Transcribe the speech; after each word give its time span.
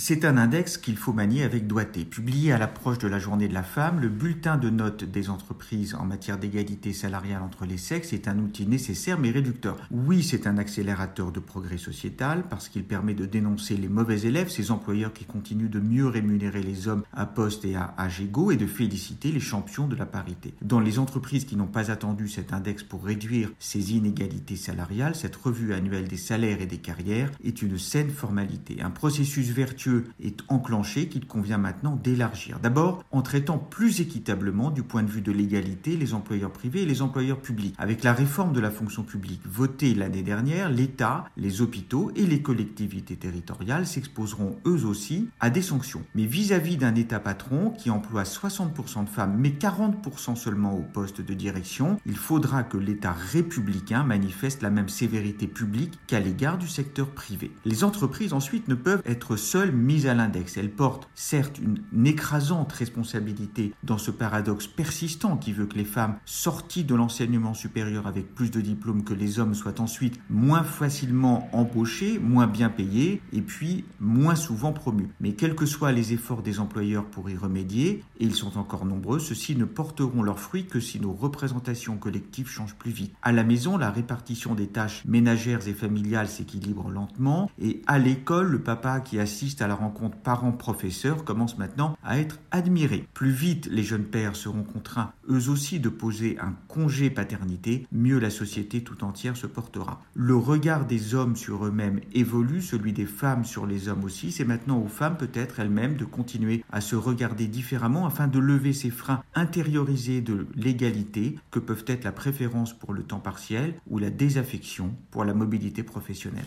C'est 0.00 0.24
un 0.24 0.36
index 0.36 0.78
qu'il 0.78 0.96
faut 0.96 1.12
manier 1.12 1.42
avec 1.42 1.66
doigté. 1.66 2.04
Publié 2.04 2.52
à 2.52 2.58
l'approche 2.58 2.98
de 2.98 3.08
la 3.08 3.18
journée 3.18 3.48
de 3.48 3.52
la 3.52 3.64
femme, 3.64 3.98
le 3.98 4.08
bulletin 4.08 4.56
de 4.56 4.70
notes 4.70 5.02
des 5.02 5.28
entreprises 5.28 5.96
en 5.96 6.04
matière 6.04 6.38
d'égalité 6.38 6.92
salariale 6.92 7.42
entre 7.42 7.66
les 7.66 7.78
sexes 7.78 8.12
est 8.12 8.28
un 8.28 8.38
outil 8.38 8.64
nécessaire 8.64 9.18
mais 9.18 9.32
réducteur. 9.32 9.76
Oui, 9.90 10.22
c'est 10.22 10.46
un 10.46 10.56
accélérateur 10.56 11.32
de 11.32 11.40
progrès 11.40 11.78
sociétal 11.78 12.44
parce 12.48 12.68
qu'il 12.68 12.84
permet 12.84 13.14
de 13.14 13.26
dénoncer 13.26 13.76
les 13.76 13.88
mauvais 13.88 14.20
élèves, 14.20 14.50
ces 14.50 14.70
employeurs 14.70 15.12
qui 15.12 15.24
continuent 15.24 15.68
de 15.68 15.80
mieux 15.80 16.06
rémunérer 16.06 16.62
les 16.62 16.86
hommes 16.86 17.02
à 17.12 17.26
poste 17.26 17.64
et 17.64 17.74
à 17.74 17.92
âge 17.98 18.20
égaux 18.20 18.52
et 18.52 18.56
de 18.56 18.68
féliciter 18.68 19.32
les 19.32 19.40
champions 19.40 19.88
de 19.88 19.96
la 19.96 20.06
parité. 20.06 20.54
Dans 20.62 20.78
les 20.78 21.00
entreprises 21.00 21.44
qui 21.44 21.56
n'ont 21.56 21.66
pas 21.66 21.90
attendu 21.90 22.28
cet 22.28 22.52
index 22.52 22.84
pour 22.84 23.04
réduire 23.04 23.50
ces 23.58 23.94
inégalités 23.94 24.54
salariales, 24.54 25.16
cette 25.16 25.34
revue 25.34 25.74
annuelle 25.74 26.06
des 26.06 26.16
salaires 26.16 26.62
et 26.62 26.66
des 26.66 26.78
carrières 26.78 27.32
est 27.42 27.62
une 27.62 27.78
saine 27.78 28.10
formalité, 28.10 28.80
un 28.80 28.90
processus 28.90 29.48
vertueux 29.48 29.87
est 30.22 30.40
enclenché 30.48 31.08
qu'il 31.08 31.26
convient 31.26 31.58
maintenant 31.58 31.96
d'élargir. 31.96 32.58
D'abord, 32.60 33.04
en 33.10 33.22
traitant 33.22 33.58
plus 33.58 34.00
équitablement 34.00 34.70
du 34.70 34.82
point 34.82 35.02
de 35.02 35.10
vue 35.10 35.20
de 35.20 35.32
l'égalité 35.32 35.96
les 35.96 36.14
employeurs 36.14 36.52
privés 36.52 36.82
et 36.82 36.86
les 36.86 37.02
employeurs 37.02 37.40
publics. 37.40 37.74
Avec 37.78 38.04
la 38.04 38.12
réforme 38.12 38.52
de 38.52 38.60
la 38.60 38.70
fonction 38.70 39.02
publique 39.02 39.40
votée 39.46 39.94
l'année 39.94 40.22
dernière, 40.22 40.70
l'État, 40.70 41.26
les 41.36 41.60
hôpitaux 41.60 42.10
et 42.16 42.26
les 42.26 42.42
collectivités 42.42 43.16
territoriales 43.16 43.86
s'exposeront 43.86 44.56
eux 44.66 44.84
aussi 44.84 45.28
à 45.40 45.50
des 45.50 45.62
sanctions. 45.62 46.02
Mais 46.14 46.26
vis-à-vis 46.26 46.76
d'un 46.76 46.94
État 46.94 47.20
patron 47.20 47.70
qui 47.70 47.90
emploie 47.90 48.22
60% 48.22 49.04
de 49.04 49.08
femmes 49.08 49.36
mais 49.38 49.50
40% 49.50 50.36
seulement 50.36 50.74
au 50.74 50.82
poste 50.82 51.20
de 51.20 51.34
direction, 51.34 51.98
il 52.06 52.16
faudra 52.16 52.62
que 52.62 52.76
l'État 52.76 53.12
républicain 53.12 54.02
manifeste 54.04 54.62
la 54.62 54.70
même 54.70 54.88
sévérité 54.88 55.46
publique 55.46 55.98
qu'à 56.06 56.20
l'égard 56.20 56.58
du 56.58 56.68
secteur 56.68 57.08
privé. 57.08 57.50
Les 57.64 57.84
entreprises 57.84 58.32
ensuite 58.32 58.68
ne 58.68 58.74
peuvent 58.74 59.02
être 59.06 59.36
seules 59.36 59.72
mise 59.78 60.06
à 60.06 60.14
l'index. 60.14 60.56
Elle 60.56 60.70
porte 60.70 61.08
certes 61.14 61.58
une, 61.58 61.78
écrasante 62.06 62.72
responsabilité 62.72 63.74
dans 63.82 63.98
ce 63.98 64.10
paradoxe 64.10 64.66
persistant 64.66 65.36
qui 65.36 65.52
veut 65.52 65.66
que 65.66 65.76
les 65.76 65.84
femmes 65.84 66.16
sorties 66.24 66.84
de 66.84 66.94
l'enseignement 66.94 67.52
supérieur 67.52 68.06
avec 68.06 68.34
plus 68.34 68.50
de 68.50 68.60
diplômes 68.60 69.04
que 69.04 69.12
les 69.14 69.38
hommes 69.38 69.54
soient 69.54 69.80
ensuite 69.80 70.18
moins 70.30 70.62
facilement 70.62 71.48
embauchées, 71.52 72.18
moins 72.18 72.46
bien 72.46 72.70
payées 72.70 73.20
et 73.32 73.42
puis 73.42 73.84
moins 74.00 74.36
souvent 74.36 74.72
promues. 74.72 75.10
Mais 75.20 75.32
quels 75.32 75.54
que 75.54 75.66
soient 75.66 75.92
les 75.92 76.12
efforts 76.12 76.42
des 76.42 76.60
employeurs 76.60 77.04
pour 77.04 77.28
y 77.28 77.36
remédier, 77.36 78.02
et 78.18 78.24
ils 78.24 78.34
sont 78.34 78.58
encore 78.58 78.86
nombreux, 78.86 79.18
ceux-ci 79.18 79.54
ne 79.54 79.64
porteront 79.64 80.22
leurs 80.22 80.40
fruits 80.40 80.66
que 80.66 80.80
si 80.80 80.98
nos 80.98 81.12
représentations 81.12 81.96
collectives 81.96 82.48
changent 82.48 82.76
plus 82.76 82.90
vite. 82.90 83.14
À 83.22 83.32
la 83.32 83.44
maison, 83.44 83.76
la 83.76 83.90
répartition 83.90 84.54
des 84.54 84.68
tâches 84.68 85.04
ménagères 85.06 85.66
et 85.68 85.74
familiales 85.74 86.28
s'équilibre 86.28 86.90
lentement 86.90 87.50
et 87.60 87.82
à 87.86 87.98
l'école, 87.98 88.50
le 88.50 88.60
papa 88.60 89.00
qui 89.00 89.18
assiste 89.18 89.62
à 89.62 89.67
la 89.68 89.74
rencontre 89.74 90.16
parents-professeurs 90.16 91.24
commence 91.24 91.58
maintenant 91.58 91.96
à 92.02 92.18
être 92.18 92.38
admiré. 92.50 93.06
Plus 93.14 93.30
vite 93.30 93.68
les 93.70 93.84
jeunes 93.84 94.04
pères 94.04 94.34
seront 94.36 94.64
contraints 94.64 95.12
eux 95.30 95.48
aussi 95.48 95.78
de 95.78 95.88
poser 95.88 96.38
un 96.40 96.54
congé 96.68 97.10
paternité, 97.10 97.86
mieux 97.92 98.18
la 98.18 98.30
société 98.30 98.82
tout 98.82 99.04
entière 99.04 99.36
se 99.36 99.46
portera. 99.46 100.00
Le 100.14 100.36
regard 100.36 100.86
des 100.86 101.14
hommes 101.14 101.36
sur 101.36 101.66
eux-mêmes 101.66 102.00
évolue, 102.12 102.62
celui 102.62 102.92
des 102.92 103.06
femmes 103.06 103.44
sur 103.44 103.66
les 103.66 103.88
hommes 103.88 104.04
aussi. 104.04 104.32
C'est 104.32 104.44
maintenant 104.44 104.78
aux 104.78 104.88
femmes 104.88 105.16
peut-être 105.16 105.60
elles-mêmes 105.60 105.96
de 105.96 106.04
continuer 106.04 106.64
à 106.70 106.80
se 106.80 106.96
regarder 106.96 107.46
différemment 107.46 108.06
afin 108.06 108.26
de 108.26 108.38
lever 108.38 108.72
ces 108.72 108.90
freins 108.90 109.22
intériorisés 109.34 110.20
de 110.20 110.46
l'égalité 110.54 111.38
que 111.50 111.58
peuvent 111.58 111.84
être 111.86 112.04
la 112.04 112.12
préférence 112.12 112.72
pour 112.72 112.92
le 112.92 113.02
temps 113.02 113.20
partiel 113.20 113.74
ou 113.86 113.98
la 113.98 114.10
désaffection 114.10 114.94
pour 115.10 115.24
la 115.24 115.34
mobilité 115.34 115.82
professionnelle. 115.82 116.46